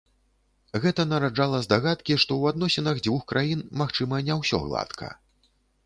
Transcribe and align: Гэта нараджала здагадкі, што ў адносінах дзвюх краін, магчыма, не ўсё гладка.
Гэта 0.85 1.05
нараджала 1.11 1.59
здагадкі, 1.67 2.17
што 2.25 2.31
ў 2.41 2.55
адносінах 2.55 2.95
дзвюх 3.05 3.23
краін, 3.33 3.65
магчыма, 3.83 4.15
не 4.31 4.43
ўсё 4.45 4.57
гладка. 4.69 5.17